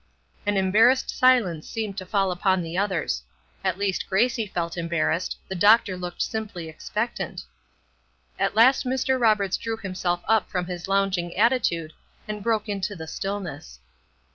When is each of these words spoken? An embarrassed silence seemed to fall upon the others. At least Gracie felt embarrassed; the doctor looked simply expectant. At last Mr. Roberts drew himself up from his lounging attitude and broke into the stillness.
An 0.47 0.57
embarrassed 0.57 1.11
silence 1.15 1.69
seemed 1.69 1.95
to 1.99 2.07
fall 2.07 2.31
upon 2.31 2.63
the 2.63 2.75
others. 2.75 3.21
At 3.63 3.77
least 3.77 4.09
Gracie 4.09 4.47
felt 4.47 4.75
embarrassed; 4.75 5.37
the 5.47 5.53
doctor 5.53 5.95
looked 5.95 6.23
simply 6.23 6.67
expectant. 6.67 7.45
At 8.39 8.55
last 8.55 8.83
Mr. 8.83 9.21
Roberts 9.21 9.57
drew 9.57 9.77
himself 9.77 10.23
up 10.27 10.49
from 10.49 10.65
his 10.65 10.87
lounging 10.87 11.35
attitude 11.37 11.93
and 12.27 12.41
broke 12.41 12.67
into 12.67 12.95
the 12.95 13.05
stillness. 13.05 13.77